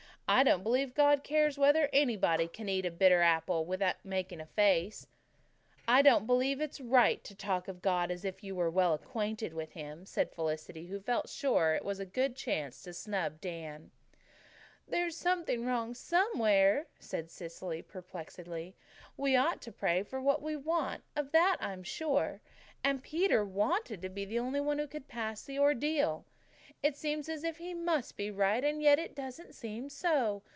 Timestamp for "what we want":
20.21-21.03